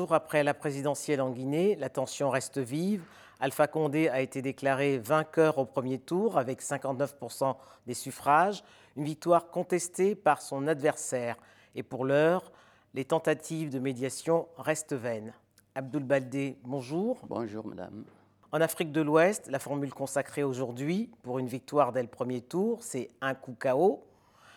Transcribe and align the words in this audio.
15 0.00 0.06
jours 0.06 0.14
après 0.14 0.42
la 0.42 0.54
présidentielle 0.54 1.20
en 1.20 1.28
Guinée, 1.28 1.76
la 1.76 1.90
tension 1.90 2.30
reste 2.30 2.56
vive. 2.56 3.02
Alpha 3.38 3.66
Condé 3.66 4.08
a 4.08 4.22
été 4.22 4.40
déclaré 4.40 4.96
vainqueur 4.96 5.58
au 5.58 5.66
premier 5.66 5.98
tour 5.98 6.38
avec 6.38 6.62
59% 6.62 7.54
des 7.86 7.92
suffrages, 7.92 8.64
une 8.96 9.04
victoire 9.04 9.50
contestée 9.50 10.14
par 10.14 10.40
son 10.40 10.68
adversaire. 10.68 11.36
Et 11.74 11.82
pour 11.82 12.06
l'heure, 12.06 12.50
les 12.94 13.04
tentatives 13.04 13.68
de 13.68 13.78
médiation 13.78 14.48
restent 14.56 14.94
vaines. 14.94 15.34
Abdoul 15.74 16.04
Baldé, 16.04 16.56
bonjour. 16.64 17.18
Bonjour, 17.28 17.66
madame. 17.66 18.04
En 18.52 18.62
Afrique 18.62 18.92
de 18.92 19.02
l'Ouest, 19.02 19.48
la 19.50 19.58
formule 19.58 19.92
consacrée 19.92 20.44
aujourd'hui 20.44 21.10
pour 21.22 21.38
une 21.38 21.46
victoire 21.46 21.92
dès 21.92 22.00
le 22.00 22.08
premier 22.08 22.40
tour, 22.40 22.82
c'est 22.82 23.10
un 23.20 23.34
coup 23.34 23.54
KO. 23.60 24.02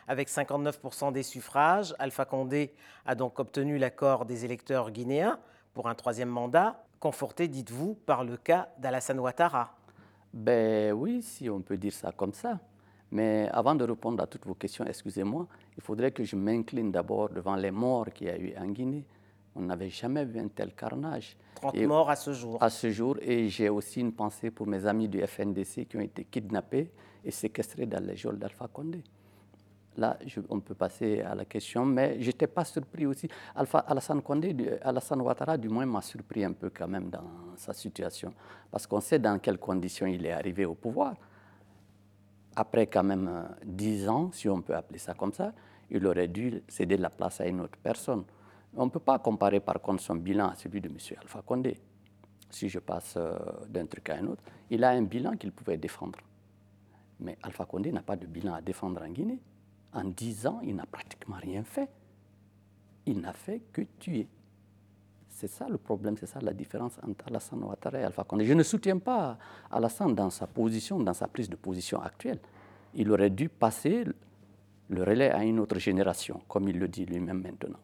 Avec 0.08 0.30
59% 0.30 1.12
des 1.12 1.24
suffrages, 1.24 1.96
Alpha 2.00 2.26
Condé 2.26 2.74
a 3.06 3.16
donc 3.16 3.40
obtenu 3.40 3.78
l'accord 3.78 4.26
des 4.26 4.46
électeurs 4.46 4.92
guinéens 4.92 5.40
pour 5.74 5.88
un 5.88 5.96
troisième 5.96 6.30
mandat, 6.30 6.84
conforté, 7.00 7.48
dites-vous, 7.48 7.96
par 8.06 8.24
le 8.24 8.38
cas 8.38 8.70
d'Alassane 8.78 9.20
Ouattara. 9.20 9.76
Ben 10.34 10.94
oui, 10.94 11.22
si 11.22 11.50
on 11.50 11.62
peut 11.62 11.78
dire 11.78 11.94
ça 11.94 12.12
comme 12.12 12.34
ça. 12.34 12.60
Mais 13.12 13.48
avant 13.52 13.76
de 13.76 13.84
répondre 13.84 14.24
à 14.24 14.28
toutes 14.28 14.46
vos 14.46 14.56
questions, 14.56 14.86
excusez-moi, 14.86 15.48
il 15.78 15.84
faudrait 15.84 16.12
que 16.12 16.24
je 16.24 16.36
m'incline 16.36 16.92
d'abord 16.92 17.30
devant 17.30 17.56
les 17.56 17.70
morts 17.70 18.08
qu'il 18.12 18.28
y 18.28 18.30
a 18.32 18.38
eu 18.38 18.56
en 18.58 18.66
Guinée. 18.66 19.06
On 19.56 19.62
n'avait 19.62 19.90
jamais 19.90 20.26
vu 20.26 20.40
un 20.40 20.48
tel 20.48 20.74
carnage. 20.74 21.38
30 21.56 21.78
morts 21.84 22.10
à 22.10 22.16
ce 22.16 22.34
jour. 22.34 22.58
À 22.62 22.72
ce 22.72 22.90
jour. 22.90 23.18
Et 23.22 23.50
j'ai 23.50 23.70
aussi 23.70 24.00
une 24.00 24.14
pensée 24.14 24.50
pour 24.50 24.66
mes 24.66 24.86
amis 24.88 25.08
du 25.08 25.22
FNDC 25.22 25.88
qui 25.88 25.98
ont 25.98 26.02
été 26.02 26.26
kidnappés 26.26 26.92
et 27.24 27.30
séquestrés 27.30 27.86
dans 27.86 28.04
les 28.04 28.16
geôles 28.16 28.40
d'Alpha 28.40 28.68
Condé. 28.68 29.04
Là, 29.98 30.18
on 30.50 30.60
peut 30.60 30.74
passer 30.74 31.22
à 31.22 31.36
la 31.36 31.46
question, 31.46 31.86
mais 31.86 32.20
je 32.20 32.28
n'étais 32.28 32.48
pas 32.48 32.66
surpris 32.66 33.06
aussi. 33.06 33.28
Alpha, 33.56 33.80
Alassane 33.80 34.22
Alassane 34.82 35.22
Ouattara, 35.22 35.58
du 35.58 35.70
moins, 35.70 35.86
m'a 35.86 36.02
surpris 36.02 36.44
un 36.44 36.54
peu 36.54 36.72
quand 36.72 36.88
même 36.88 37.10
dans 37.10 37.56
sa 37.56 37.74
situation, 37.74 38.34
parce 38.72 38.88
qu'on 38.88 39.02
sait 39.02 39.20
dans 39.20 39.38
quelles 39.40 39.60
conditions 39.60 40.08
il 40.08 40.26
est 40.26 40.32
arrivé 40.32 40.66
au 40.66 40.74
pouvoir. 40.74 41.14
Après 42.56 42.88
quand 42.88 43.04
même 43.04 43.28
euh, 43.28 43.44
dix 43.66 44.08
ans, 44.08 44.32
si 44.32 44.48
on 44.48 44.62
peut 44.62 44.76
appeler 44.76 45.00
ça 45.00 45.14
comme 45.14 45.34
ça, 45.34 45.54
il 45.90 46.06
aurait 46.06 46.28
dû 46.28 46.64
céder 46.68 46.98
la 46.98 47.10
place 47.10 47.42
à 47.42 47.48
une 47.48 47.62
autre 47.62 47.78
personne. 47.82 48.24
On 48.76 48.86
ne 48.86 48.92
peut 48.92 49.00
pas 49.00 49.20
comparer 49.20 49.60
par 49.60 49.80
contre 49.82 50.02
son 50.02 50.16
bilan 50.16 50.50
à 50.50 50.56
celui 50.56 50.82
de 50.82 50.88
M. 50.88 50.98
Alpha 51.20 51.42
Condé. 51.42 51.78
Si 52.50 52.70
je 52.70 52.80
passe 52.80 53.16
euh, 53.18 53.38
d'un 53.68 53.86
truc 53.88 54.10
à 54.10 54.16
un 54.18 54.28
autre, 54.28 54.44
il 54.70 54.84
a 54.84 54.90
un 54.90 55.02
bilan 55.02 55.36
qu'il 55.36 55.52
pouvait 55.52 55.78
défendre. 55.78 56.20
Mais 57.20 57.38
Alpha 57.42 57.66
Condé 57.66 57.92
n'a 57.92 58.02
pas 58.02 58.16
de 58.16 58.28
bilan 58.28 58.54
à 58.54 58.62
défendre 58.62 59.02
en 59.02 59.10
Guinée. 59.10 59.40
En 59.94 60.06
dix 60.06 60.48
ans, 60.48 60.60
il 60.64 60.76
n'a 60.76 60.86
pratiquement 60.86 61.38
rien 61.42 61.64
fait. 61.64 61.90
Il 63.06 63.20
n'a 63.20 63.34
fait 63.34 63.62
que 63.72 63.82
tuer. 64.00 64.28
C'est 65.30 65.48
ça 65.48 65.68
le 65.68 65.78
problème, 65.78 66.16
c'est 66.18 66.28
ça 66.28 66.40
la 66.42 66.54
différence 66.54 67.00
entre 67.08 67.28
Alassane 67.28 67.64
Ouattara 67.64 68.00
et 68.00 68.04
Alpha 68.04 68.24
Condé. 68.24 68.46
Je 68.46 68.54
ne 68.54 68.64
soutiens 68.64 69.00
pas 69.00 69.38
Alassane 69.72 70.16
dans 70.16 70.30
sa 70.30 70.48
position, 70.48 71.00
dans 71.00 71.14
sa 71.14 71.28
prise 71.28 71.50
de 71.50 71.56
position 71.56 72.02
actuelle. 72.02 72.40
Il 72.94 73.12
aurait 73.12 73.32
dû 73.32 73.50
passer 73.50 74.06
le 74.90 75.04
relais 75.04 75.32
à 75.32 75.44
une 75.44 75.60
autre 75.60 75.80
génération, 75.80 76.42
comme 76.48 76.70
il 76.70 76.80
le 76.80 76.88
dit 76.88 77.06
lui-même 77.06 77.42
maintenant. 77.42 77.80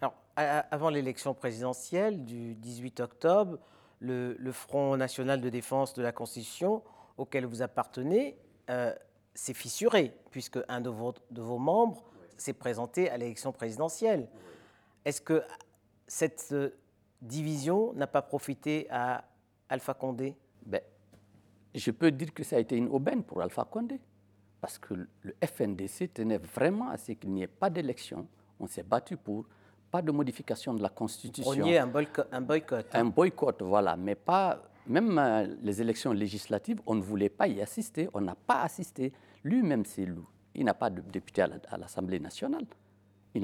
Alors, 0.00 0.14
avant 0.36 0.88
l'élection 0.88 1.34
présidentielle 1.34 2.24
du 2.24 2.54
18 2.54 3.00
octobre, 3.00 3.58
le, 4.00 4.52
Front 4.52 4.96
national 4.96 5.40
de 5.40 5.48
défense 5.48 5.94
de 5.94 6.02
la 6.02 6.12
Constitution, 6.12 6.82
auquel 7.16 7.44
vous 7.44 7.62
appartenez, 7.62 8.36
euh, 8.70 8.94
s'est 9.38 9.54
fissuré, 9.54 10.12
puisque 10.32 10.58
un 10.68 10.80
de 10.80 10.90
vos, 10.90 11.14
de 11.30 11.40
vos 11.40 11.58
membres 11.58 12.02
s'est 12.36 12.52
présenté 12.52 13.08
à 13.08 13.16
l'élection 13.16 13.52
présidentielle. 13.52 14.26
Est-ce 15.04 15.20
que 15.20 15.44
cette 16.08 16.48
euh, 16.50 16.70
division 17.22 17.92
n'a 17.92 18.08
pas 18.08 18.20
profité 18.20 18.88
à 18.90 19.24
Alpha 19.68 19.94
Condé? 19.94 20.36
Ben, 20.66 20.80
Je 21.72 21.92
peux 21.92 22.10
dire 22.10 22.34
que 22.34 22.42
ça 22.42 22.56
a 22.56 22.58
été 22.58 22.76
une 22.76 22.88
aubaine 22.88 23.22
pour 23.22 23.40
Alpha 23.40 23.64
Condé, 23.64 24.00
parce 24.60 24.76
que 24.76 24.94
le 24.94 25.36
FNDC 25.40 26.12
tenait 26.12 26.38
vraiment 26.38 26.88
à 26.88 26.96
ce 26.98 27.12
qu'il 27.12 27.30
n'y 27.30 27.42
ait 27.42 27.46
pas 27.46 27.70
d'élection. 27.70 28.26
On 28.58 28.66
s'est 28.66 28.82
battu 28.82 29.16
pour 29.16 29.46
pas 29.88 30.02
de 30.02 30.10
modification 30.10 30.74
de 30.74 30.82
la 30.82 30.88
Constitution. 30.88 31.52
Vous 31.52 31.68
un, 31.68 31.86
boycott. 31.86 32.26
Un 32.32 32.40
boycott, 32.40 32.86
un 32.92 33.04
boycott 33.04 33.62
voilà, 33.62 33.96
mais 33.96 34.16
pas 34.16 34.68
même 34.88 35.18
euh, 35.18 35.46
les 35.62 35.80
élections 35.80 36.12
législatives, 36.12 36.80
on 36.86 36.94
ne 36.94 37.02
voulait 37.02 37.28
pas 37.28 37.46
y 37.46 37.60
assister, 37.60 38.08
on 38.14 38.20
n'a 38.20 38.34
pas 38.34 38.62
assisté. 38.62 39.12
Lui-même, 39.48 39.84
c'est 39.84 40.04
loup. 40.04 40.28
Il 40.54 40.64
n'a 40.64 40.74
pas 40.74 40.90
de 40.90 41.00
député 41.00 41.42
à 41.42 41.76
l'Assemblée 41.78 42.20
nationale. 42.20 42.66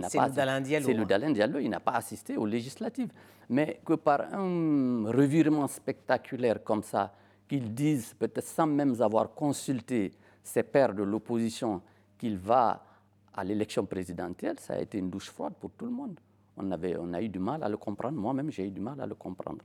C'est 0.09 0.19
le 0.19 0.31
Dalin 0.31 0.61
Diallo. 0.61 0.87
C'est 0.87 0.95
le 0.95 1.05
Dalin 1.05 1.31
Diallo, 1.31 1.59
il 1.59 1.69
n'a 1.71 1.81
pas 1.81 1.93
assisté 1.93 2.37
aux 2.37 2.47
législatives. 2.47 3.11
Mais 3.49 3.81
que 3.85 3.95
par 3.95 4.23
un 4.35 5.05
revirement 5.11 5.67
spectaculaire 5.67 6.63
comme 6.63 6.83
ça, 6.83 7.15
qu'ils 7.49 7.73
disent, 7.75 8.15
peut-être 8.15 8.47
sans 8.47 8.67
même 8.67 9.01
avoir 9.01 9.35
consulté 9.35 10.13
ses 10.43 10.63
pairs 10.63 10.95
de 10.95 11.03
l'opposition, 11.03 11.83
qu'il 12.19 12.39
va 12.39 12.85
à 13.33 13.45
l'élection 13.45 13.85
présidentielle, 13.87 14.59
ça 14.59 14.75
a 14.75 14.79
été 14.81 14.99
une 14.99 15.11
douche 15.11 15.31
froide 15.31 15.55
pour 15.61 15.71
tout 15.73 15.85
le 15.87 15.91
monde. 15.93 16.19
On, 16.57 16.71
avait, 16.71 16.97
on 16.99 17.13
a 17.13 17.21
eu 17.21 17.29
du 17.29 17.39
mal 17.39 17.63
à 17.63 17.69
le 17.69 17.77
comprendre. 17.77 18.19
Moi-même, 18.19 18.51
j'ai 18.51 18.67
eu 18.67 18.71
du 18.71 18.81
mal 18.81 19.01
à 19.01 19.07
le 19.07 19.15
comprendre. 19.15 19.65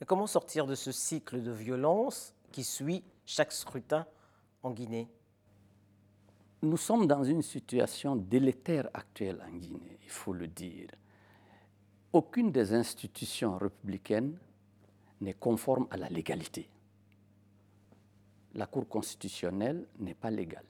Et 0.00 0.04
comment 0.04 0.26
sortir 0.26 0.66
de 0.66 0.74
ce 0.74 0.92
cycle 0.92 1.42
de 1.42 1.50
violence 1.50 2.34
qui 2.52 2.64
suit 2.64 3.02
chaque 3.24 3.52
scrutin 3.52 4.06
en 4.62 4.70
Guinée? 4.70 5.08
Nous 6.62 6.76
sommes 6.76 7.06
dans 7.06 7.22
une 7.22 7.42
situation 7.42 8.16
délétère 8.16 8.88
actuelle 8.92 9.40
en 9.46 9.56
Guinée, 9.56 9.98
il 10.02 10.10
faut 10.10 10.32
le 10.32 10.48
dire. 10.48 10.88
Aucune 12.12 12.50
des 12.50 12.74
institutions 12.74 13.56
républicaines 13.58 14.36
n'est 15.20 15.34
conforme 15.34 15.86
à 15.90 15.96
la 15.96 16.08
légalité. 16.08 16.68
La 18.54 18.66
Cour 18.66 18.88
constitutionnelle 18.88 19.86
n'est 20.00 20.14
pas 20.14 20.30
légale. 20.30 20.64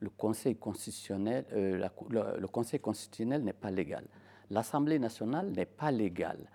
Le 0.00 0.08
Conseil 0.10 0.56
constitutionnel, 0.56 1.44
euh, 1.52 1.88
n'est 3.40 3.52
pas 3.52 3.70
légal. 3.70 4.06
L'Assemblée 4.50 4.98
nationale 4.98 5.50
n'est 5.50 5.66
pas 5.66 5.90
légale. 5.90 6.48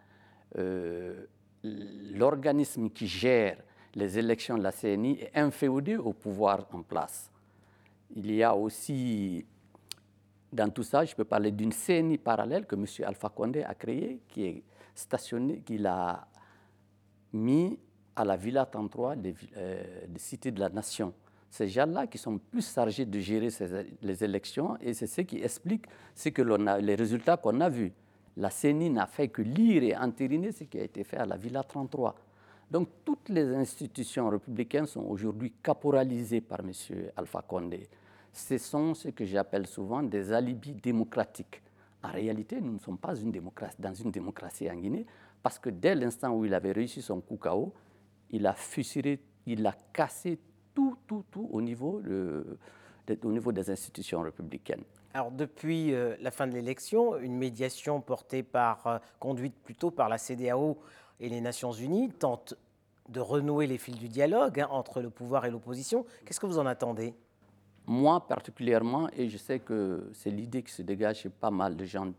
Euh, 0.57 1.27
l'organisme 1.63 2.89
qui 2.89 3.05
gère 3.05 3.57
les 3.93 4.17
élections 4.17 4.57
de 4.57 4.63
la 4.63 4.71
CNI 4.71 5.19
est 5.19 5.37
inféodé 5.37 5.97
au 5.97 6.13
pouvoir 6.13 6.67
en 6.71 6.81
place. 6.81 7.32
Il 8.15 8.31
y 8.31 8.43
a 8.43 8.55
aussi, 8.55 9.45
dans 10.51 10.69
tout 10.69 10.83
ça, 10.83 11.03
je 11.03 11.15
peux 11.15 11.23
parler 11.23 11.51
d'une 11.51 11.73
CNI 11.73 12.17
parallèle 12.17 12.65
que 12.65 12.75
M. 12.75 12.85
Alpha 13.05 13.29
Condé 13.29 13.63
a 13.63 13.73
créée, 13.73 14.21
qui 14.27 14.45
est 14.45 14.63
stationnée, 14.93 15.61
qu'il 15.61 15.85
a 15.87 16.27
mis 17.33 17.79
à 18.15 18.23
la 18.23 18.37
Villa 18.37 18.65
33 18.65 19.15
des, 19.15 19.35
euh, 19.57 19.83
cités 20.17 20.51
de 20.51 20.59
la 20.59 20.69
nation. 20.69 21.13
Ces 21.49 21.67
gens-là 21.67 22.07
qui 22.07 22.17
sont 22.17 22.37
plus 22.37 22.73
chargés 22.73 23.05
de 23.05 23.19
gérer 23.19 23.49
les 24.01 24.23
élections 24.23 24.77
et 24.81 24.93
c'est 24.93 25.07
ce 25.07 25.21
qui 25.21 25.37
explique 25.41 25.85
ce 26.15 26.29
que 26.29 26.41
les 26.41 26.95
résultats 26.95 27.37
qu'on 27.37 27.59
a 27.61 27.69
vus. 27.69 27.93
La 28.37 28.49
CENI 28.49 28.89
n'a 28.89 29.05
fait 29.05 29.27
que 29.27 29.43
lire 29.43 29.83
et 29.83 29.95
entériner 29.95 30.51
ce 30.51 30.63
qui 30.63 30.79
a 30.79 30.83
été 30.83 31.03
fait 31.03 31.17
à 31.17 31.25
la 31.25 31.37
Villa 31.37 31.63
33. 31.63 32.15
Donc 32.71 32.89
toutes 33.05 33.29
les 33.29 33.53
institutions 33.53 34.29
républicaines 34.29 34.87
sont 34.87 35.01
aujourd'hui 35.01 35.53
caporalisées 35.61 36.41
par 36.41 36.61
M. 36.61 36.71
Alpha 37.15 37.43
Condé. 37.43 37.87
Ce 38.33 38.57
sont 38.57 38.95
ce 38.95 39.09
que 39.09 39.25
j'appelle 39.25 39.67
souvent 39.67 40.01
des 40.01 40.33
alibis 40.33 40.73
démocratiques. 40.73 41.61
En 42.03 42.11
réalité, 42.11 42.59
nous 42.59 42.73
ne 42.73 42.79
sommes 42.79 42.97
pas 42.97 43.13
dans 43.79 43.93
une 43.93 44.11
démocratie 44.11 44.69
en 44.69 44.75
Guinée, 44.75 45.05
parce 45.43 45.59
que 45.59 45.69
dès 45.69 45.93
l'instant 45.93 46.31
où 46.31 46.43
il 46.43 46.53
avait 46.53 46.71
réussi 46.71 47.01
son 47.01 47.21
coup 47.21 47.37
KO, 47.37 47.73
il 48.31 48.47
a 48.47 48.53
fusilé, 48.53 49.21
il 49.45 49.65
a 49.65 49.75
cassé 49.93 50.39
tout, 50.73 50.97
tout, 51.05 51.23
tout 51.29 51.47
au 51.51 51.61
niveau, 51.61 52.01
au 53.23 53.31
niveau 53.31 53.51
des 53.51 53.69
institutions 53.69 54.21
républicaines. 54.21 54.83
Alors 55.13 55.29
depuis 55.29 55.93
euh, 55.93 56.15
la 56.19 56.31
fin 56.31 56.47
de 56.47 56.53
l'élection, 56.53 57.17
une 57.19 57.37
médiation 57.37 58.01
portée 58.01 58.41
par, 58.41 58.87
euh, 58.87 58.97
conduite 59.19 59.53
plutôt 59.63 59.91
par 59.91 60.09
la 60.09 60.17
CDAO 60.17 60.79
et 61.19 61.29
les 61.29 61.39
Nations 61.39 61.71
Unies 61.71 62.09
tente 62.09 62.55
de 63.09 63.19
renouer 63.19 63.67
les 63.67 63.77
fils 63.77 63.95
du 63.95 64.09
dialogue 64.09 64.59
hein, 64.59 64.67
entre 64.71 65.01
le 65.01 65.11
pouvoir 65.11 65.45
et 65.45 65.51
l'opposition. 65.51 66.03
Qu'est-ce 66.25 66.39
que 66.39 66.47
vous 66.47 66.57
en 66.57 66.65
attendez? 66.65 67.13
Moi 67.85 68.25
particulièrement, 68.27 69.09
et 69.11 69.27
je 69.29 69.37
sais 69.37 69.59
que 69.59 70.09
c'est 70.13 70.29
l'idée 70.29 70.63
qui 70.63 70.71
se 70.71 70.81
dégage 70.81 71.21
chez 71.21 71.29
pas 71.29 71.51
mal 71.51 71.75
de 71.75 71.83
gens, 71.85 72.13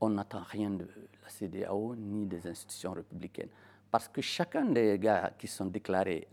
on 0.00 0.10
n'attend 0.10 0.42
rien 0.42 0.70
de 0.70 0.86
la 1.22 1.28
CDAO 1.28 1.96
ni 1.96 2.26
des 2.26 2.46
institutions 2.46 2.92
républicaines. 2.92 3.48
Parce 3.90 4.08
que 4.08 4.20
chacun 4.20 4.64
des 4.66 4.98
gars 4.98 5.32
qui 5.38 5.48
sont 5.48 5.66
déclarés 5.66 6.28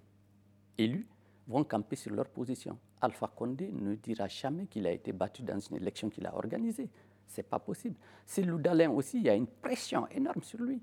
élus 0.77 1.07
vont 1.47 1.63
camper 1.63 1.95
sur 1.95 2.13
leur 2.13 2.27
position. 2.27 2.77
Alpha 3.01 3.27
Condé 3.27 3.69
ne 3.71 3.95
dira 3.95 4.27
jamais 4.27 4.65
qu'il 4.67 4.87
a 4.87 4.91
été 4.91 5.11
battu 5.11 5.43
dans 5.43 5.59
une 5.59 5.77
élection 5.77 6.09
qu'il 6.09 6.25
a 6.25 6.35
organisée. 6.35 6.89
Ce 7.27 7.37
n'est 7.37 7.43
pas 7.43 7.59
possible. 7.59 7.95
C'est 8.25 8.43
Loudalin 8.43 8.91
aussi, 8.91 9.17
il 9.17 9.23
y 9.23 9.29
a 9.29 9.35
une 9.35 9.47
pression 9.47 10.07
énorme 10.09 10.43
sur 10.43 10.61
lui. 10.61 10.81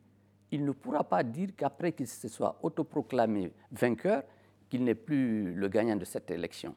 Il 0.50 0.64
ne 0.64 0.72
pourra 0.72 1.04
pas 1.04 1.22
dire 1.22 1.50
qu'après 1.56 1.92
qu'il 1.92 2.08
se 2.08 2.28
soit 2.28 2.58
autoproclamé 2.62 3.52
vainqueur, 3.70 4.24
qu'il 4.68 4.84
n'est 4.84 4.94
plus 4.94 5.54
le 5.54 5.68
gagnant 5.68 5.96
de 5.96 6.04
cette 6.04 6.30
élection. 6.30 6.74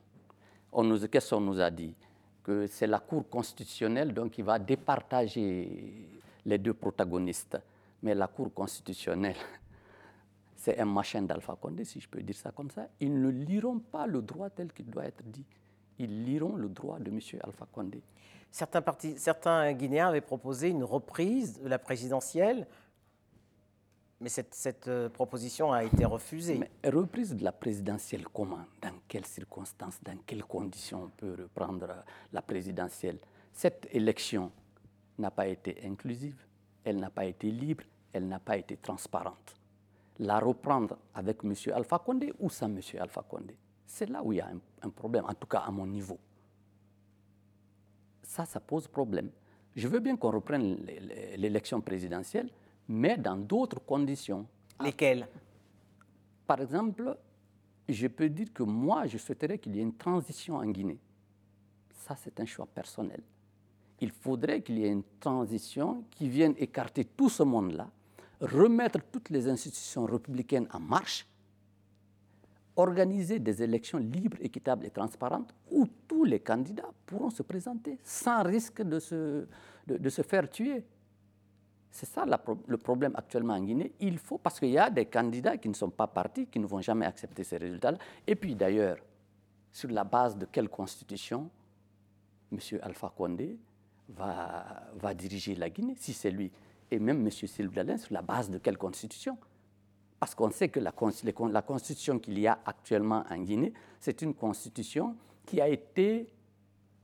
Qu'est-ce 1.12 1.36
qu'on 1.36 1.42
nous 1.42 1.60
a 1.60 1.70
dit? 1.70 1.94
Que 2.44 2.68
c'est 2.68 2.88
la 2.88 3.00
Cour 3.00 3.30
constitutionnelle 3.30 4.14
donc, 4.14 4.32
qui 4.32 4.42
va 4.42 4.60
départager 4.60 6.10
les 6.46 6.58
deux 6.58 6.74
protagonistes. 6.74 7.58
Mais 8.02 8.16
la 8.16 8.28
Cour 8.28 8.54
constitutionnelle, 8.54 9.36
c'est 10.56 10.80
un 10.80 10.86
machin 10.86 11.22
d'Alpha 11.22 11.58
Condé, 11.60 11.86
si 11.86 12.00
je 12.00 12.10
peux 12.10 12.22
dire 12.22 12.36
ça 12.36 12.52
comme 12.52 12.70
ça. 12.70 12.88
Ils 13.00 13.22
ne 13.22 13.30
liront 13.30 13.80
pas 13.80 14.08
le 14.08 14.22
droit 14.22 14.50
tel 14.50 14.74
qu'il 14.74 14.88
doit 14.88 15.06
être 15.06 15.24
dit. 15.24 15.46
Ils 16.00 16.26
liront 16.26 16.56
le 16.56 16.70
droit 16.70 17.00
de 17.00 17.10
M. 17.10 17.20
Alpha 17.44 17.68
Condé. 17.72 18.02
Certains 18.52 19.74
Guinéens 19.74 20.10
avaient 20.10 20.22
proposé 20.22 20.70
une 20.70 20.84
reprise 20.84 21.62
de 21.62 21.68
la 21.68 21.80
présidentielle 21.80 22.68
mais 24.24 24.30
cette, 24.30 24.88
euh, 24.88 25.10
proposition 25.10 25.74
a 25.74 25.84
été 25.84 26.06
refusée. 26.06 26.58
Mais 26.58 26.90
reprise 26.90 27.36
de 27.36 27.44
la 27.44 27.52
présidentielle, 27.52 28.26
comment? 28.30 28.66
Dans 28.82 28.94
quelles 29.08 29.26
circonstances? 29.26 30.00
Dans 30.02 30.18
quelles 30.26 30.46
conditions 30.46 31.04
on 31.04 31.10
peut 31.10 31.36
reprendre 31.38 32.06
la 32.32 32.42
présidentielle? 32.42 33.20
Cette 33.52 33.90
élection 33.92 34.50
n'a 35.18 35.30
pas 35.30 35.48
été 35.48 35.78
inclusive, 35.86 36.38
elle 36.86 37.02
n'a 37.02 37.10
pas 37.10 37.26
été 37.26 37.52
libre, 37.52 37.84
elle 38.14 38.28
n'a 38.30 38.40
pas 38.40 38.56
été 38.56 38.78
transparente. 38.78 39.56
La 40.20 40.40
reprendre 40.40 40.98
avec 41.14 41.44
M. 41.44 41.54
Alpha 41.76 42.00
Condé 42.00 42.34
ou 42.40 42.50
sans 42.50 42.68
M. 42.68 42.80
Alpha 43.00 43.24
Condé? 43.24 43.58
C'est 43.86 44.10
là 44.10 44.24
où 44.24 44.32
il 44.32 44.38
y 44.38 44.42
a 44.42 44.50
un, 44.82 44.90
problème, 44.90 45.26
en 45.28 45.34
tout 45.34 45.48
cas 45.48 45.60
à 45.60 45.70
mon 45.70 45.86
niveau. 45.86 46.18
Ça, 48.22 48.46
ça 48.46 48.62
pose 48.62 48.88
problème. 48.88 49.30
Je 49.76 49.88
veux 49.88 50.00
bien 50.00 50.16
qu'on 50.16 50.32
reprenne 50.32 50.78
l'élection 51.36 51.82
présidentielle, 51.82 52.50
mais 52.88 53.18
dans 53.18 53.38
d'autres 53.38 53.80
conditions. 53.80 54.46
Lesquelles? 54.82 55.28
Par 56.46 56.62
exemple, 56.62 57.18
je 57.88 58.08
peux 58.08 58.30
dire 58.30 58.52
que 58.54 58.64
moi, 58.64 59.08
je 59.08 59.18
souhaiterais 59.18 59.58
qu'il 59.58 59.76
y 59.76 59.80
ait 59.80 59.84
une 59.84 59.96
transition 59.96 60.56
en 60.56 60.66
Guinée. 60.66 61.00
Ça, 62.06 62.16
c'est 62.16 62.40
un 62.40 62.46
choix 62.46 62.66
personnel. 62.66 63.22
Il 64.02 64.12
faudrait 64.12 64.62
qu'il 64.62 64.80
y 64.80 64.86
ait 64.86 64.92
une 64.92 65.04
transition 65.20 66.04
qui 66.12 66.28
vienne 66.28 66.54
écarter 66.58 67.06
tout 67.06 67.30
ce 67.30 67.44
monde-là, 67.44 67.90
remettre 68.42 69.00
toutes 69.12 69.30
les 69.30 69.48
institutions 69.48 70.06
républicaines 70.06 70.68
en 70.74 70.80
marche, 70.80 71.26
organiser 72.76 73.40
des 73.40 73.62
élections 73.62 74.00
libres, 74.00 74.38
équitables 74.42 74.86
et 74.86 74.90
transparentes 74.90 75.54
où 75.72 75.88
tous 76.08 76.24
les 76.24 76.40
candidats 76.40 76.92
pourront 77.06 77.30
se 77.30 77.44
présenter 77.44 78.00
sans 78.04 78.44
risque 78.44 78.82
de 78.82 79.00
se, 79.00 79.46
de 79.88 80.10
se 80.10 80.22
faire 80.24 80.50
tuer. 80.50 80.84
C'est 81.94 82.08
ça 82.08 82.26
le 82.26 82.78
problème 82.78 83.14
actuellement 83.16 83.54
en 83.54 83.62
Guinée. 83.62 83.92
Il 84.00 84.18
faut, 84.18 84.40
parce 84.40 84.60
qu'il 84.60 84.72
y 84.72 84.80
a 84.80 84.90
des 84.90 85.06
candidats 85.06 85.58
qui 85.58 85.70
ne 85.70 85.76
sont 85.76 85.92
pas 85.92 86.08
partis, 86.08 86.48
qui 86.48 86.58
ne 86.58 86.66
vont 86.66 86.82
jamais 86.82 87.06
accepter 87.06 87.44
ces 87.44 87.58
résultats-là. 87.58 88.00
Et 88.26 88.36
puis 88.36 88.56
d'ailleurs, 88.56 88.98
sur 89.72 89.92
la 89.92 90.04
base 90.04 90.36
de 90.36 90.46
quelle 90.46 90.70
constitution 90.70 91.52
M. 92.52 92.58
Alpha 92.82 93.14
Condé 93.16 93.60
va, 94.10 95.14
diriger 95.14 95.54
la 95.54 95.70
Guinée, 95.70 95.94
si 96.00 96.14
c'est 96.14 96.32
lui, 96.32 96.52
et 96.90 96.98
même 96.98 97.22
M. 97.22 97.30
Sylvain 97.30 97.96
sur 97.98 98.12
la 98.12 98.24
base 98.24 98.50
de 98.50 98.58
quelle 98.58 98.80
constitution? 98.80 99.38
Parce 100.20 100.34
qu'on 100.34 100.50
sait 100.50 100.70
que 100.70 100.80
la 100.80 100.92
constitution 101.62 102.18
qu'il 102.18 102.40
y 102.40 102.48
a 102.48 102.58
actuellement 102.66 103.24
en 103.30 103.38
Guinée, 103.38 103.72
c'est 104.00 104.20
une 104.24 104.34
constitution 104.34 105.16
qui 105.46 105.62
a 105.62 105.68
été 105.68 106.28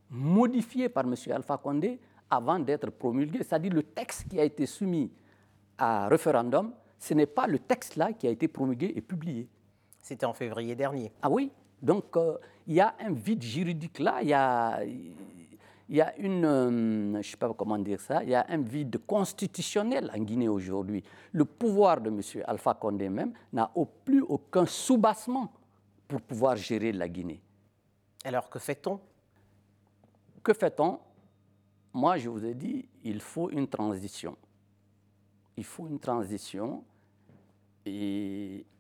modifiée 0.10 0.90
par 0.90 1.06
M. 1.06 1.14
Alpha 1.32 1.58
Condé 1.58 2.00
avant 2.30 2.60
d'être 2.60 2.90
promulgué, 2.92 3.40
c'est-à-dire 3.40 3.74
le 3.74 3.84
texte 3.84 4.28
qui 4.28 4.40
a 4.40 4.44
été 4.44 4.66
soumis 4.66 5.12
à 5.78 6.08
référendum, 6.08 6.72
ce 6.98 7.14
n'est 7.14 7.26
pas 7.26 7.48
le 7.48 7.60
texte-là 7.60 8.14
qui 8.14 8.28
a 8.28 8.30
été 8.30 8.48
promulgué 8.48 8.92
et 8.96 9.02
publié. 9.02 9.48
C'était 10.02 10.26
en 10.26 10.34
février 10.34 10.76
dernier. 10.76 11.12
Ah 11.22 11.30
oui, 11.30 11.52
donc 11.82 12.16
euh, 12.18 12.38
il 12.68 12.76
y 12.76 12.82
a 12.82 12.96
un 13.00 13.14
vide 13.14 13.42
juridique 13.42 14.00
là, 14.00 14.22
il 14.22 14.30
y 14.30 14.34
a, 14.34 14.84
y 15.90 16.02
a 16.02 16.16
une, 16.18 16.46
euh, 16.46 16.70
je 17.14 17.18
ne 17.18 17.22
sais 17.22 17.38
pas 17.38 17.54
comment 17.54 17.78
dire 17.78 18.00
ça, 18.00 18.24
il 18.24 18.30
y 18.30 18.36
a 18.36 18.46
un 18.50 18.62
vide 18.62 19.00
constitutionnel 19.08 20.12
en 20.16 20.20
Guinée 20.20 20.50
aujourd'hui. 20.50 21.04
Le 21.32 21.46
pouvoir 21.46 22.02
de 22.02 22.10
M. 22.10 22.22
Alpha 22.46 22.74
Condé 22.74 23.10
même 23.10 23.34
n'a 23.54 23.72
plus 24.04 24.22
aucun 24.22 24.66
soubassement 24.66 25.52
pour 26.08 26.22
pouvoir 26.22 26.56
gérer 26.56 26.92
la 26.92 27.08
Guinée. 27.08 27.42
Alors 28.26 28.50
que 28.50 28.60
fait-on? 28.60 29.00
Que 30.44 30.54
fait-on? 30.54 31.00
Moi, 31.94 32.18
je 32.18 32.30
vous 32.30 32.46
ai 32.46 32.54
dit, 32.54 32.88
il 33.04 33.22
faut 33.22 33.50
une 33.50 33.68
transition. 33.68 34.38
Il 35.58 35.64
faut 35.64 35.88
une 35.88 36.00
transition 36.00 36.84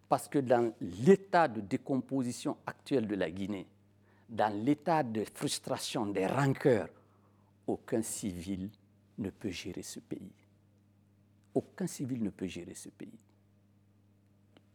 parce 0.07 0.27
que 0.27 0.39
dans 0.39 0.73
l'état 0.81 1.47
de 1.47 1.61
décomposition 1.61 2.57
actuel 2.65 3.07
de 3.07 3.15
la 3.15 3.29
Guinée, 3.29 3.67
dans 4.29 4.53
l'état 4.63 5.03
de 5.03 5.23
frustration, 5.23 6.05
des 6.05 6.27
rancœurs, 6.27 6.89
aucun 7.65 8.01
civil 8.01 8.69
ne 9.17 9.29
peut 9.29 9.49
gérer 9.49 9.81
ce 9.81 9.99
pays. 9.99 10.31
Aucun 11.53 11.87
civil 11.87 12.23
ne 12.23 12.29
peut 12.29 12.47
gérer 12.47 12.75
ce 12.75 12.89
pays. 12.89 13.17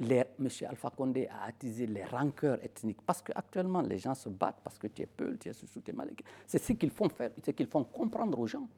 M. 0.01 0.49
Alpha 0.69 0.91
Condé 0.91 1.29
a 1.29 1.45
attisé 1.45 1.87
les 1.87 2.05
rancœurs 2.05 2.59
ethniques 2.65 3.03
parce 3.03 3.23
qu'actuellement, 3.23 3.81
les 3.81 3.99
gens 3.99 4.15
se 4.15 4.29
battent 4.29 4.61
parce 4.63 4.79
que 4.79 4.89
tu 4.89 5.03
es 5.03 5.07
Peul, 5.07 5.39
tu 5.39 5.49
es 5.49 5.53
Soussou, 5.53 5.81
tu 5.81 5.91
es 5.91 5.95
Malek. 5.95 6.25
C'est 6.47 6.59
ce 6.59 6.73
qu'ils 6.73 6.91
font 6.91 7.09
faire, 7.09 7.31
c'est 7.43 7.53
qu'ils 7.53 7.69
font 7.69 7.85
comprendre 7.85 8.39
aux 8.39 8.47
gens. 8.47 8.69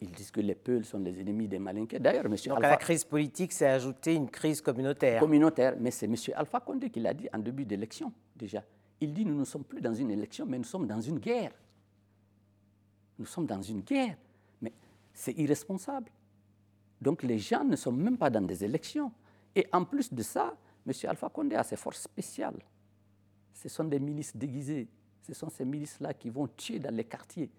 Ils 0.00 0.10
disent 0.10 0.30
que 0.30 0.40
les 0.40 0.54
Peuls 0.54 0.84
sont 0.84 0.98
les 0.98 1.20
ennemis 1.20 1.46
des 1.46 1.58
Malinqués. 1.58 2.00
D'ailleurs, 2.00 2.26
M. 2.26 2.34
Donc 2.46 2.64
à 2.64 2.70
la 2.70 2.76
crise 2.76 3.04
politique, 3.04 3.52
c'est 3.52 3.66
ajouté 3.66 4.14
une 4.14 4.28
crise 4.28 4.60
communautaire. 4.60 5.20
Communautaire, 5.20 5.76
mais 5.78 5.90
c'est 5.90 6.06
M. 6.06 6.16
Alpha 6.34 6.60
Condé 6.60 6.90
qui 6.90 7.00
l'a 7.00 7.14
dit 7.14 7.28
en 7.32 7.38
début 7.38 7.64
d'élection, 7.64 8.12
déjà. 8.34 8.64
Il 9.00 9.12
dit 9.12 9.24
nous 9.24 9.38
ne 9.38 9.44
sommes 9.44 9.64
plus 9.64 9.80
dans 9.80 9.94
une 9.94 10.10
élection, 10.10 10.46
mais 10.46 10.58
nous 10.58 10.64
sommes 10.64 10.86
dans 10.86 11.00
une 11.00 11.18
guerre. 11.18 11.52
Nous 13.18 13.26
sommes 13.26 13.46
dans 13.46 13.62
une 13.62 13.80
guerre. 13.80 14.16
Mais 14.60 14.72
c'est 15.12 15.36
irresponsable. 15.38 16.10
Donc 17.00 17.22
les 17.22 17.38
gens 17.38 17.64
ne 17.64 17.76
sont 17.76 17.92
même 17.92 18.16
pas 18.16 18.30
dans 18.30 18.40
des 18.40 18.64
élections. 18.64 19.12
Et 19.58 19.66
en 19.72 19.84
plus 19.84 20.14
de 20.14 20.22
ça, 20.22 20.56
M. 20.86 20.92
Alpha 21.08 21.28
Condé 21.28 21.56
a 21.56 21.64
ses 21.64 21.74
forces 21.74 22.02
spéciales. 22.02 22.60
Ce 23.52 23.68
sont 23.68 23.82
des 23.82 23.98
milices 23.98 24.36
déguisées. 24.36 24.86
Ce 25.20 25.34
sont 25.34 25.50
ces 25.50 25.64
milices-là 25.64 26.14
qui 26.14 26.30
vont 26.30 26.46
tuer 26.46 26.78
dans 26.78 26.94
les 26.94 27.02
quartiers. 27.02 27.50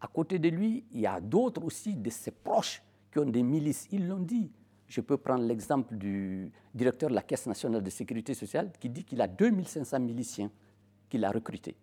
À 0.00 0.06
côté 0.06 0.38
de 0.38 0.48
lui, 0.48 0.84
il 0.92 1.00
y 1.00 1.08
a 1.08 1.20
d'autres 1.20 1.64
aussi 1.64 1.96
de 1.96 2.08
ses 2.10 2.30
proches 2.30 2.80
qui 3.10 3.18
ont 3.18 3.28
des 3.28 3.42
milices. 3.42 3.88
Ils 3.90 4.06
l'ont 4.06 4.20
dit. 4.20 4.52
Je 4.86 5.00
peux 5.00 5.16
prendre 5.16 5.42
l'exemple 5.42 5.96
du 5.96 6.52
directeur 6.72 7.10
de 7.10 7.16
la 7.16 7.22
Caisse 7.22 7.48
nationale 7.48 7.82
de 7.82 7.90
sécurité 7.90 8.32
sociale 8.32 8.70
qui 8.78 8.88
dit 8.88 9.02
qu'il 9.02 9.20
a 9.20 9.26
2500 9.26 9.98
miliciens 9.98 10.50
qu'il 11.08 11.24
a 11.24 11.30
recrutés. 11.32 11.76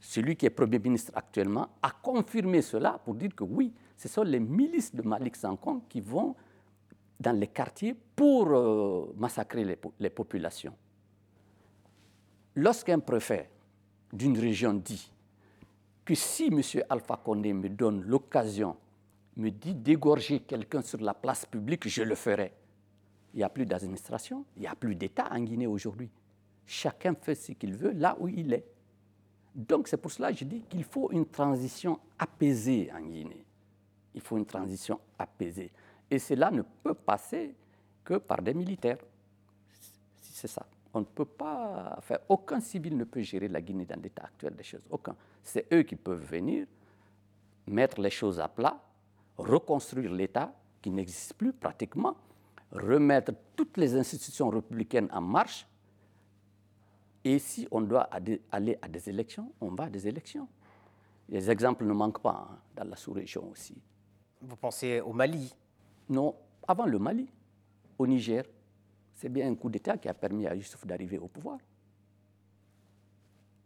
Celui 0.00 0.36
qui 0.36 0.46
est 0.46 0.50
Premier 0.50 0.78
ministre 0.78 1.12
actuellement 1.14 1.68
a 1.82 1.90
confirmé 1.90 2.62
cela 2.62 2.98
pour 3.04 3.14
dire 3.14 3.34
que 3.34 3.44
oui, 3.44 3.74
ce 3.94 4.08
sont 4.08 4.22
les 4.22 4.40
milices 4.40 4.94
de 4.94 5.02
Malik 5.02 5.36
Sankon 5.36 5.82
qui 5.86 6.00
vont 6.00 6.34
dans 7.18 7.32
les 7.38 7.46
quartiers 7.48 7.94
pour 8.16 8.48
euh, 8.48 9.12
massacrer 9.16 9.64
les, 9.98 10.10
populations. 10.10 10.74
Lorsqu'un 12.56 12.98
préfet 13.00 13.50
d'une 14.12 14.38
région 14.38 14.74
dit 14.74 15.10
que 16.04 16.14
si 16.14 16.46
M. 16.46 16.60
Alpha 16.88 17.20
Condé 17.24 17.52
me 17.52 17.68
donne 17.68 18.02
l'occasion, 18.02 18.76
me 19.36 19.50
dit 19.50 19.74
d'égorger 19.74 20.40
quelqu'un 20.40 20.82
sur 20.82 21.00
la 21.00 21.14
place 21.14 21.46
publique, 21.46 21.88
je 21.88 22.02
le 22.02 22.14
ferai. 22.14 22.52
Il 23.32 23.38
n'y 23.38 23.42
a 23.42 23.48
plus 23.48 23.66
d'administration, 23.66 24.44
il 24.56 24.62
n'y 24.62 24.68
a 24.68 24.74
plus 24.74 24.94
d'État 24.94 25.28
en 25.30 25.40
Guinée 25.40 25.66
aujourd'hui. 25.66 26.10
Chacun 26.66 27.14
fait 27.14 27.34
ce 27.34 27.52
qu'il 27.52 27.74
veut 27.74 27.92
là 27.92 28.16
où 28.20 28.28
il 28.28 28.52
est. 28.52 28.64
Donc 29.54 29.88
c'est 29.88 29.96
pour 29.96 30.10
cela 30.10 30.32
que 30.32 30.38
je 30.38 30.44
dis 30.44 30.62
qu'il 30.68 30.84
faut 30.84 31.10
une 31.12 31.26
transition 31.26 31.98
apaisée 32.18 32.90
en 32.94 33.00
Guinée. 33.00 33.44
Il 34.14 34.20
faut 34.20 34.36
une 34.36 34.46
transition 34.46 35.00
apaisée. 35.18 35.72
Et 36.10 36.18
cela 36.18 36.50
ne 36.50 36.62
peut 36.62 36.94
passer 36.94 37.54
que 38.04 38.14
par 38.14 38.42
des 38.42 38.54
militaires. 38.54 38.98
C'est 40.20 40.48
ça. 40.48 40.66
On 40.92 41.00
ne 41.00 41.04
peut 41.04 41.24
pas 41.24 41.98
faire. 42.02 42.20
Aucun 42.28 42.60
civil 42.60 42.96
ne 42.96 43.04
peut 43.04 43.22
gérer 43.22 43.48
la 43.48 43.60
Guinée 43.60 43.84
dans 43.84 44.00
l'état 44.00 44.24
actuel 44.24 44.54
des 44.54 44.62
choses. 44.62 44.86
Aucun. 44.90 45.16
C'est 45.42 45.72
eux 45.72 45.82
qui 45.82 45.96
peuvent 45.96 46.24
venir, 46.24 46.66
mettre 47.66 48.00
les 48.00 48.10
choses 48.10 48.38
à 48.38 48.48
plat, 48.48 48.80
reconstruire 49.36 50.12
l'État 50.12 50.52
qui 50.80 50.90
n'existe 50.90 51.34
plus 51.34 51.52
pratiquement, 51.52 52.16
remettre 52.70 53.32
toutes 53.56 53.76
les 53.76 53.96
institutions 53.96 54.50
républicaines 54.50 55.08
en 55.12 55.20
marche. 55.20 55.66
Et 57.24 57.38
si 57.38 57.66
on 57.70 57.80
doit 57.80 58.08
aller 58.52 58.78
à 58.82 58.88
des 58.88 59.08
élections, 59.08 59.50
on 59.60 59.70
va 59.70 59.84
à 59.84 59.88
des 59.88 60.06
élections. 60.06 60.46
Les 61.28 61.50
exemples 61.50 61.84
ne 61.86 61.92
manquent 61.94 62.20
pas 62.20 62.48
hein, 62.50 62.58
dans 62.76 62.84
la 62.84 62.96
sous-région 62.96 63.50
aussi. 63.50 63.74
Vous 64.42 64.56
pensez 64.56 65.00
au 65.00 65.12
Mali? 65.12 65.54
Non, 66.08 66.34
avant 66.66 66.86
le 66.86 66.98
Mali, 66.98 67.28
au 67.98 68.06
Niger, 68.06 68.44
c'est 69.14 69.28
bien 69.28 69.50
un 69.50 69.54
coup 69.54 69.70
d'État 69.70 69.96
qui 69.96 70.08
a 70.08 70.14
permis 70.14 70.46
à 70.46 70.54
Youssouf 70.54 70.86
d'arriver 70.86 71.18
au 71.18 71.28
pouvoir. 71.28 71.58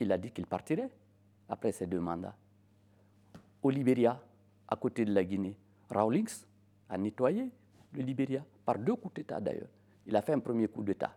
Il 0.00 0.12
a 0.12 0.18
dit 0.18 0.30
qu'il 0.30 0.47
partirait 0.47 0.90
après 1.49 1.73
ses 1.73 1.87
deux 1.87 2.00
mandats. 2.00 2.37
Au 3.62 3.71
Libéria, 3.71 4.21
à 4.68 4.76
côté 4.76 5.04
de 5.04 5.12
la 5.12 5.25
Guinée, 5.25 5.57
Rawlings 5.90 6.45
a 6.88 6.99
nettoyé 6.99 7.50
le 7.92 8.02
Libéria, 8.02 8.45
par 8.64 8.78
deux 8.78 8.95
coups 8.95 9.14
d'État 9.14 9.40
d'ailleurs. 9.40 9.68
Il 10.07 10.14
a 10.14 10.23
fait 10.23 10.33
un 10.35 10.40
premier 10.40 10.68
coup 10.68 10.83
d'État 10.83 11.14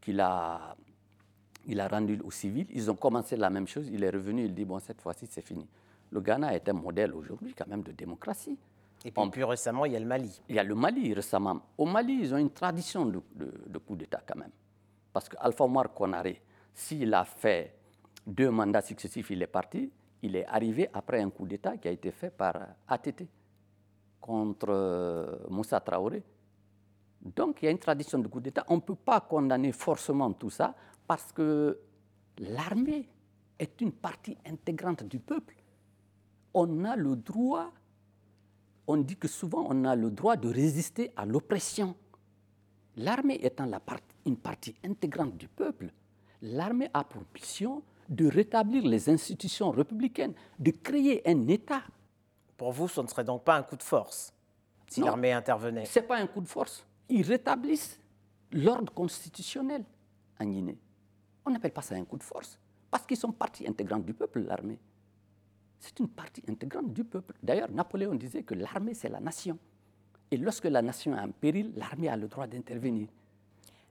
qu'il 0.00 0.20
a, 0.20 0.76
a 1.78 1.88
rendu 1.88 2.20
aux 2.24 2.30
civils. 2.30 2.66
Ils 2.70 2.90
ont 2.90 2.96
commencé 2.96 3.36
la 3.36 3.48
même 3.48 3.66
chose. 3.66 3.88
Il 3.88 4.02
est 4.04 4.10
revenu, 4.10 4.44
il 4.44 4.54
dit, 4.54 4.64
bon, 4.64 4.78
cette 4.80 5.00
fois-ci, 5.00 5.26
c'est 5.30 5.40
fini. 5.40 5.66
Le 6.10 6.20
Ghana 6.20 6.54
est 6.54 6.68
un 6.68 6.74
modèle 6.74 7.14
aujourd'hui 7.14 7.54
quand 7.54 7.66
même 7.66 7.82
de 7.82 7.92
démocratie. 7.92 8.58
Et 9.04 9.10
puis 9.10 9.30
plus 9.30 9.44
récemment, 9.44 9.84
il 9.84 9.92
y 9.92 9.96
a 9.96 10.00
le 10.00 10.06
Mali. 10.06 10.40
Il 10.48 10.54
y 10.54 10.58
a 10.58 10.64
le 10.64 10.74
Mali 10.74 11.12
récemment. 11.12 11.60
Au 11.76 11.84
Mali, 11.84 12.18
ils 12.22 12.34
ont 12.34 12.38
une 12.38 12.50
tradition 12.52 13.04
de, 13.04 13.22
de 13.34 13.78
coup 13.78 13.96
d'État 13.96 14.22
quand 14.26 14.38
même. 14.38 14.52
Parce 15.12 15.28
qu'Alpha 15.28 15.64
Omar 15.64 15.92
Konaré, 15.92 16.40
s'il 16.72 17.12
a 17.12 17.24
fait 17.24 17.76
deux 18.26 18.50
mandats 18.50 18.80
successifs, 18.80 19.30
il 19.30 19.42
est 19.42 19.46
parti, 19.46 19.90
il 20.22 20.36
est 20.36 20.46
arrivé 20.46 20.88
après 20.92 21.20
un 21.20 21.30
coup 21.30 21.46
d'État 21.46 21.76
qui 21.76 21.86
a 21.86 21.90
été 21.90 22.10
fait 22.10 22.30
par 22.30 22.54
ATT 22.88 23.26
contre 24.20 24.68
euh, 24.70 25.36
Moussa 25.50 25.80
Traoré. 25.80 26.22
Donc 27.20 27.62
il 27.62 27.66
y 27.66 27.68
a 27.68 27.70
une 27.70 27.78
tradition 27.78 28.18
de 28.18 28.28
coup 28.28 28.40
d'État. 28.40 28.64
On 28.68 28.76
ne 28.76 28.80
peut 28.80 28.94
pas 28.94 29.20
condamner 29.20 29.72
forcément 29.72 30.32
tout 30.32 30.48
ça 30.48 30.74
parce 31.06 31.30
que 31.30 31.78
l'armée 32.38 33.08
est 33.58 33.80
une 33.82 33.92
partie 33.92 34.36
intégrante 34.46 35.04
du 35.04 35.18
peuple. 35.20 35.56
On 36.54 36.84
a 36.84 36.96
le 36.96 37.16
droit, 37.16 37.70
on 38.86 38.98
dit 38.98 39.16
que 39.16 39.28
souvent 39.28 39.66
on 39.68 39.84
a 39.84 39.96
le 39.96 40.10
droit 40.10 40.36
de 40.36 40.48
résister 40.48 41.10
à 41.16 41.24
l'oppression. 41.24 41.94
L'armée 42.96 43.38
étant 43.42 43.66
la 43.66 43.80
une 44.26 44.36
partie 44.36 44.74
intégrante 44.84 45.36
du 45.36 45.48
peuple, 45.48 45.92
l'armée 46.42 46.88
a 46.94 47.04
pour 47.04 47.22
mission 47.34 47.82
de 48.08 48.26
rétablir 48.26 48.86
les 48.86 49.08
institutions 49.08 49.70
républicaines, 49.70 50.34
de 50.58 50.70
créer 50.70 51.22
un 51.28 51.48
État. 51.48 51.82
Pour 52.56 52.72
vous, 52.72 52.88
ce 52.88 53.00
ne 53.00 53.06
serait 53.06 53.24
donc 53.24 53.44
pas 53.44 53.56
un 53.56 53.62
coup 53.62 53.76
de 53.76 53.82
force 53.82 54.32
si 54.94 55.00
l'armée 55.00 55.32
intervenait? 55.32 55.86
Ce 55.86 55.98
n'est 55.98 56.06
pas 56.06 56.18
un 56.18 56.26
coup 56.26 56.40
de 56.40 56.46
force. 56.46 56.86
Ils 57.08 57.22
rétablissent 57.22 57.98
l'ordre 58.52 58.92
constitutionnel 58.92 59.84
en 60.40 60.44
Guinée. 60.44 60.78
On 61.44 61.50
n'appelle 61.50 61.72
pas 61.72 61.82
ça 61.82 61.96
un 61.96 62.04
coup 62.04 62.16
de 62.16 62.22
force, 62.22 62.58
parce 62.90 63.04
qu'ils 63.04 63.16
sont 63.16 63.32
partie 63.32 63.66
intégrante 63.66 64.04
du 64.04 64.14
peuple, 64.14 64.40
l'armée. 64.40 64.78
C'est 65.84 66.00
une 66.00 66.08
partie 66.08 66.42
intégrante 66.48 66.94
du 66.94 67.04
peuple. 67.04 67.34
D'ailleurs, 67.42 67.70
Napoléon 67.70 68.14
disait 68.14 68.42
que 68.42 68.54
l'armée, 68.54 68.94
c'est 68.94 69.10
la 69.10 69.20
nation. 69.20 69.58
Et 70.30 70.38
lorsque 70.38 70.64
la 70.64 70.80
nation 70.80 71.14
est 71.14 71.20
en 71.20 71.30
péril, 71.30 71.74
l'armée 71.76 72.08
a 72.08 72.16
le 72.16 72.26
droit 72.26 72.46
d'intervenir. 72.46 73.08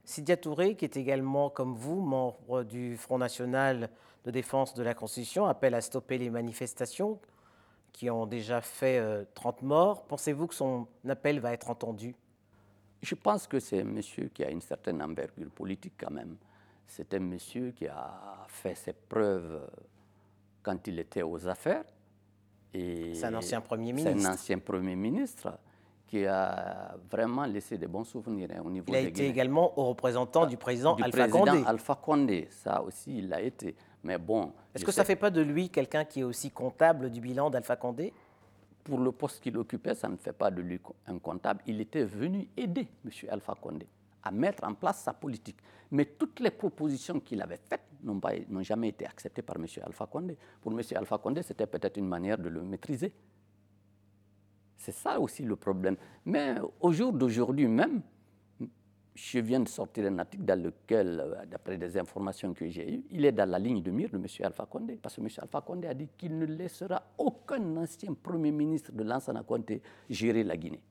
Sidia 0.04 0.36
Touré, 0.36 0.74
qui 0.74 0.86
est 0.86 0.96
également, 0.96 1.50
comme 1.50 1.76
vous, 1.76 2.00
membre 2.00 2.64
du 2.64 2.96
Front 2.96 3.18
national 3.18 3.90
de 4.24 4.32
défense 4.32 4.74
de 4.74 4.82
la 4.82 4.94
Constitution, 4.94 5.46
appelle 5.46 5.72
à 5.74 5.80
stopper 5.80 6.18
les 6.18 6.30
manifestations 6.30 7.20
qui 7.92 8.10
ont 8.10 8.26
déjà 8.26 8.60
fait 8.60 9.24
30 9.34 9.62
euh, 9.62 9.66
morts. 9.66 10.04
Pensez-vous 10.06 10.48
que 10.48 10.54
son 10.56 10.88
appel 11.08 11.38
va 11.38 11.52
être 11.52 11.70
entendu? 11.70 12.16
Je 13.02 13.14
pense 13.14 13.46
que 13.46 13.60
c'est 13.60 13.82
un 13.82 13.84
monsieur 13.84 14.30
qui 14.34 14.42
a 14.42 14.50
une 14.50 14.62
certaine 14.62 15.00
envergure 15.00 15.50
politique 15.50 15.94
quand 15.96 16.10
même. 16.10 16.38
C'est 16.88 17.14
un 17.14 17.20
monsieur 17.20 17.70
qui 17.70 17.86
a 17.86 18.44
fait 18.48 18.74
ses 18.74 18.94
preuves 18.94 19.64
quand 20.64 20.86
il 20.88 20.98
était 20.98 21.22
aux 21.22 21.46
affaires. 21.46 21.84
C'est 22.72 23.24
un 23.24 23.34
ancien 23.34 23.60
Premier 23.60 23.92
ministre. 23.92 24.18
C'est 24.18 24.26
un 24.26 24.32
ancien 24.32 24.58
Premier 24.58 24.96
ministre 24.96 25.56
qui 26.08 26.26
a 26.26 26.96
vraiment 27.10 27.44
laissé 27.44 27.78
de 27.78 27.86
bons 27.86 28.04
souvenirs 28.04 28.48
hein, 28.52 28.62
au 28.64 28.70
niveau 28.70 28.86
Il 28.88 28.96
a 28.96 29.00
été 29.00 29.28
également 29.28 29.78
au 29.78 29.84
représentant 29.84 30.46
du 30.46 30.56
président 30.56 30.96
du 30.96 31.02
Alpha 31.02 31.18
président 31.28 31.38
Condé. 31.44 31.64
Alpha 31.66 31.94
Condé, 31.94 32.48
ça 32.50 32.82
aussi, 32.82 33.18
il 33.18 33.28
l'a 33.28 33.40
été. 33.40 33.76
Mais 34.02 34.18
bon. 34.18 34.52
Est-ce 34.74 34.84
que 34.84 34.90
ça 34.92 35.02
ne 35.02 35.06
fait 35.06 35.16
pas 35.16 35.30
de 35.30 35.40
lui 35.40 35.70
quelqu'un 35.70 36.04
qui 36.04 36.20
est 36.20 36.24
aussi 36.24 36.50
comptable 36.50 37.10
du 37.10 37.20
bilan 37.20 37.48
d'Alpha 37.48 37.76
Condé? 37.76 38.12
Pour 38.82 38.98
le 38.98 39.12
poste 39.12 39.42
qu'il 39.42 39.56
occupait, 39.56 39.94
ça 39.94 40.08
ne 40.08 40.16
fait 40.16 40.34
pas 40.34 40.50
de 40.50 40.60
lui 40.60 40.78
un 41.06 41.18
comptable. 41.18 41.62
Il 41.66 41.80
était 41.80 42.04
venu 42.04 42.48
aider 42.56 42.86
M. 43.04 43.10
Alpha 43.30 43.54
Condé 43.60 43.86
à 44.22 44.30
mettre 44.30 44.64
en 44.64 44.74
place 44.74 45.02
sa 45.02 45.12
politique. 45.12 45.58
Mais 45.90 46.04
toutes 46.04 46.40
les 46.40 46.50
propositions 46.50 47.20
qu'il 47.20 47.40
avait 47.40 47.60
faites 47.68 47.82
n'ont 48.04 48.62
jamais 48.62 48.88
été 48.88 49.06
acceptées 49.06 49.42
par 49.42 49.56
M. 49.56 49.66
Alpha 49.82 50.06
Condé. 50.06 50.36
Pour 50.60 50.72
M. 50.72 50.80
Alpha 50.94 51.18
Condé, 51.18 51.42
c'était 51.42 51.66
peut-être 51.66 51.96
une 51.96 52.08
manière 52.08 52.38
de 52.38 52.48
le 52.48 52.62
maîtriser. 52.62 53.12
C'est 54.76 54.92
ça 54.92 55.18
aussi 55.18 55.42
le 55.42 55.56
problème. 55.56 55.96
Mais 56.24 56.56
au 56.80 56.92
jour 56.92 57.12
d'aujourd'hui 57.12 57.66
même, 57.66 58.02
je 59.14 59.38
viens 59.38 59.60
de 59.60 59.68
sortir 59.68 60.06
un 60.06 60.18
article 60.18 60.44
dans 60.44 60.60
lequel, 60.60 61.20
euh, 61.20 61.46
d'après 61.46 61.78
des 61.78 61.96
informations 61.96 62.52
que 62.52 62.68
j'ai 62.68 62.94
eues, 62.94 63.04
il 63.10 63.24
est 63.24 63.32
dans 63.32 63.48
la 63.48 63.58
ligne 63.58 63.80
de 63.80 63.90
mire 63.90 64.10
de 64.10 64.16
M. 64.16 64.26
Alpha 64.42 64.66
Condé. 64.66 64.96
Parce 64.96 65.16
que 65.16 65.20
M. 65.20 65.28
Alpha 65.38 65.60
Condé 65.60 65.86
a 65.86 65.94
dit 65.94 66.08
qu'il 66.18 66.36
ne 66.36 66.46
laissera 66.46 67.02
aucun 67.16 67.76
ancien 67.76 68.12
Premier 68.14 68.50
ministre 68.50 68.92
de 68.92 69.04
Lansana 69.04 69.42
Conté 69.44 69.80
gérer 70.10 70.42
la 70.42 70.56
Guinée. 70.56 70.82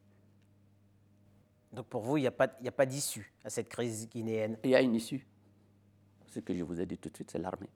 Donc 1.73 1.87
pour 1.87 2.01
vous, 2.01 2.17
il 2.17 2.21
n'y 2.21 2.27
a 2.27 2.31
pas, 2.31 2.47
pas 2.47 2.85
d'issue 2.85 3.33
à 3.43 3.49
cette 3.49 3.67
crise 3.67 4.07
guinéenne? 4.07 4.57
Il 4.63 4.69
y 4.69 4.75
a 4.75 4.81
une 4.81 4.95
issue. 4.95 5.25
Ce 6.33 6.39
que 6.39 6.55
je 6.55 6.63
vous 6.63 6.81
ai 6.81 6.87
dit 6.87 6.97
tout 6.97 7.09
de 7.09 7.15
suite, 7.15 7.29
c'est 7.29 7.37
l'armée. 7.37 7.69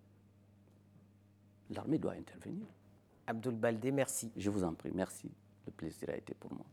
L'armée 1.69 1.99
doit 1.99 2.13
intervenir. 2.13 2.65
Abdoul 3.27 3.53
Baldé, 3.53 3.91
merci. 3.91 4.31
Je 4.35 4.49
vous 4.49 4.63
en 4.63 4.73
prie, 4.73 4.89
merci. 4.95 5.29
Le 5.67 5.71
plaisir 5.71 6.09
a 6.09 6.15
été 6.15 6.33
pour 6.33 6.51
moi. 6.53 6.65